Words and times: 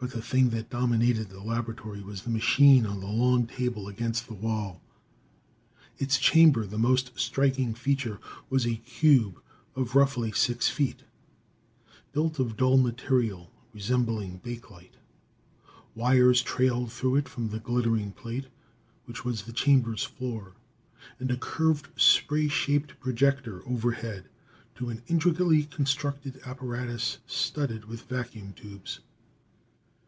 But 0.00 0.12
the 0.12 0.22
thing 0.22 0.50
that 0.50 0.70
dominated 0.70 1.28
the 1.28 1.40
laboratory 1.40 2.00
was 2.02 2.22
the 2.22 2.30
machine 2.30 2.86
on 2.86 3.00
the 3.00 3.08
long 3.08 3.48
table 3.48 3.88
against 3.88 4.28
the 4.28 4.34
wall. 4.34 4.80
Its 5.98 6.18
chamber, 6.18 6.64
the 6.66 6.78
most 6.78 7.18
striking 7.18 7.74
feature, 7.74 8.20
was 8.48 8.64
a 8.64 8.76
cube 8.76 9.42
of 9.74 9.96
roughly 9.96 10.30
six 10.30 10.68
feet, 10.68 11.02
built 12.12 12.38
of 12.38 12.56
dull 12.56 12.76
material 12.76 13.50
resembling 13.72 14.38
bakelite. 14.38 14.98
Wires 15.96 16.42
trailed 16.42 16.92
through 16.92 17.16
it 17.16 17.28
from 17.28 17.48
the 17.48 17.58
glittering 17.58 18.12
plate, 18.12 18.46
which 19.06 19.24
was 19.24 19.42
the 19.42 19.52
chamber's 19.52 20.04
floor, 20.04 20.54
and 21.18 21.32
a 21.32 21.36
curved 21.36 21.88
spray 22.00 22.46
shaped 22.46 23.00
projector 23.00 23.66
overhead, 23.68 24.28
to 24.76 24.90
an 24.90 25.02
intricately 25.08 25.64
constructed 25.64 26.40
apparatus 26.46 27.18
studded 27.26 27.86
with 27.86 28.02
vacuum 28.02 28.52
tubes. 28.52 29.00